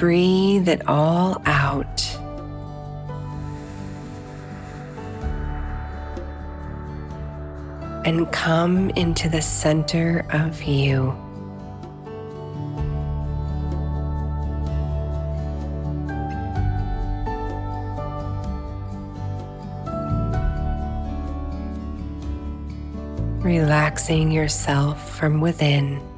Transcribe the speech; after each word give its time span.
Breathe 0.00 0.66
it 0.66 0.88
all 0.88 1.42
out. 1.44 2.18
And 8.06 8.32
come 8.32 8.88
into 8.96 9.28
the 9.28 9.42
center 9.42 10.24
of 10.30 10.62
you. 10.62 11.14
Relaxing 23.42 24.30
yourself 24.30 25.10
from 25.18 25.42
within. 25.42 26.09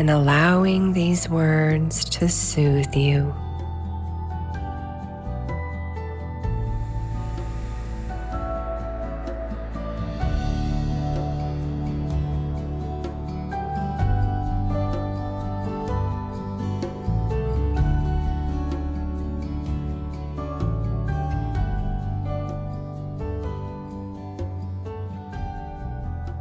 And 0.00 0.08
allowing 0.08 0.94
these 0.94 1.28
words 1.28 2.06
to 2.06 2.26
soothe 2.26 2.96
you. 2.96 3.34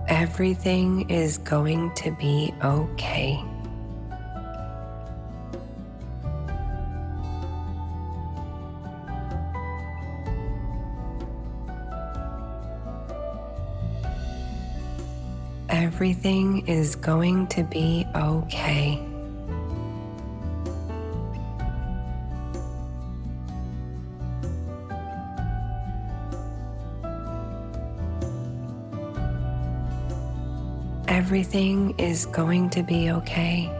Everything 0.07 1.09
is 1.09 1.37
going 1.39 1.91
to 1.95 2.11
be 2.11 2.53
okay. 2.63 3.48
Everything 15.79 16.67
is 16.67 16.93
going 16.93 17.47
to 17.47 17.63
be 17.63 18.05
okay. 18.13 19.01
Everything 31.07 31.97
is 31.97 32.25
going 32.25 32.69
to 32.71 32.83
be 32.83 33.11
okay. 33.11 33.78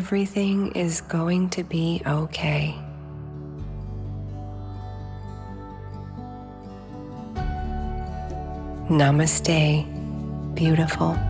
Everything 0.00 0.72
is 0.72 1.02
going 1.02 1.50
to 1.50 1.62
be 1.62 2.00
okay. 2.06 2.74
Namaste, 8.88 9.84
beautiful. 10.54 11.29